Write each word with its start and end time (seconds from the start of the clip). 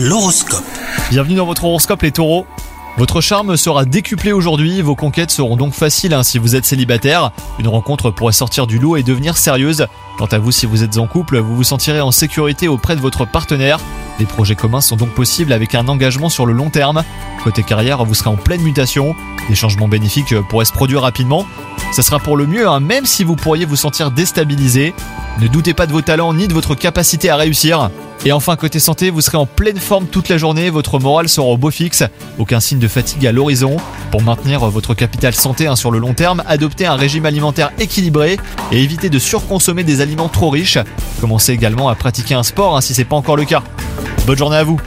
L'horoscope. 0.00 0.62
Bienvenue 1.10 1.34
dans 1.34 1.44
votre 1.44 1.64
horoscope 1.64 2.02
les 2.02 2.12
taureaux. 2.12 2.46
Votre 2.98 3.20
charme 3.20 3.56
sera 3.56 3.84
décuplé 3.84 4.30
aujourd'hui, 4.30 4.80
vos 4.80 4.94
conquêtes 4.94 5.32
seront 5.32 5.56
donc 5.56 5.72
faciles 5.72 6.14
hein, 6.14 6.22
si 6.22 6.38
vous 6.38 6.54
êtes 6.54 6.64
célibataire. 6.64 7.32
Une 7.58 7.66
rencontre 7.66 8.12
pourrait 8.12 8.32
sortir 8.32 8.68
du 8.68 8.78
lot 8.78 8.94
et 8.94 9.02
devenir 9.02 9.36
sérieuse. 9.36 9.88
Quant 10.16 10.26
à 10.26 10.38
vous, 10.38 10.52
si 10.52 10.66
vous 10.66 10.84
êtes 10.84 10.98
en 10.98 11.08
couple, 11.08 11.38
vous 11.38 11.56
vous 11.56 11.64
sentirez 11.64 12.00
en 12.00 12.12
sécurité 12.12 12.68
auprès 12.68 12.94
de 12.94 13.00
votre 13.00 13.24
partenaire. 13.24 13.80
Des 14.20 14.24
projets 14.24 14.54
communs 14.54 14.80
sont 14.80 14.94
donc 14.94 15.10
possibles 15.10 15.52
avec 15.52 15.74
un 15.74 15.88
engagement 15.88 16.28
sur 16.28 16.46
le 16.46 16.52
long 16.52 16.70
terme. 16.70 17.02
Côté 17.42 17.64
carrière, 17.64 18.04
vous 18.04 18.14
serez 18.14 18.30
en 18.30 18.36
pleine 18.36 18.62
mutation. 18.62 19.16
Des 19.48 19.56
changements 19.56 19.88
bénéfiques 19.88 20.40
pourraient 20.42 20.64
se 20.64 20.72
produire 20.72 21.02
rapidement. 21.02 21.44
Ça 21.90 22.02
sera 22.02 22.18
pour 22.18 22.36
le 22.36 22.46
mieux, 22.46 22.68
hein, 22.68 22.80
même 22.80 23.06
si 23.06 23.24
vous 23.24 23.34
pourriez 23.34 23.64
vous 23.64 23.76
sentir 23.76 24.10
déstabilisé. 24.10 24.94
Ne 25.40 25.48
doutez 25.48 25.74
pas 25.74 25.86
de 25.86 25.92
vos 25.92 26.02
talents 26.02 26.34
ni 26.34 26.46
de 26.46 26.52
votre 26.52 26.74
capacité 26.74 27.30
à 27.30 27.36
réussir. 27.36 27.90
Et 28.24 28.32
enfin, 28.32 28.56
côté 28.56 28.78
santé, 28.78 29.10
vous 29.10 29.20
serez 29.20 29.38
en 29.38 29.46
pleine 29.46 29.78
forme 29.78 30.06
toute 30.06 30.28
la 30.28 30.38
journée, 30.38 30.70
votre 30.70 30.98
morale 30.98 31.28
sera 31.28 31.46
au 31.46 31.56
beau 31.56 31.70
fixe, 31.70 32.02
aucun 32.38 32.60
signe 32.60 32.78
de 32.78 32.88
fatigue 32.88 33.26
à 33.26 33.32
l'horizon. 33.32 33.76
Pour 34.10 34.22
maintenir 34.22 34.60
votre 34.68 34.94
capital 34.94 35.34
santé 35.34 35.66
hein, 35.66 35.76
sur 35.76 35.90
le 35.90 35.98
long 35.98 36.14
terme, 36.14 36.42
adoptez 36.46 36.86
un 36.86 36.96
régime 36.96 37.26
alimentaire 37.26 37.70
équilibré 37.78 38.38
et 38.72 38.82
évitez 38.82 39.08
de 39.08 39.18
surconsommer 39.18 39.84
des 39.84 40.00
aliments 40.00 40.28
trop 40.28 40.50
riches. 40.50 40.78
Commencez 41.20 41.52
également 41.52 41.88
à 41.88 41.94
pratiquer 41.94 42.34
un 42.34 42.42
sport 42.42 42.76
hein, 42.76 42.80
si 42.80 42.92
c'est 42.92 43.04
pas 43.04 43.16
encore 43.16 43.36
le 43.36 43.44
cas. 43.44 43.62
Bonne 44.26 44.38
journée 44.38 44.56
à 44.56 44.64
vous 44.64 44.80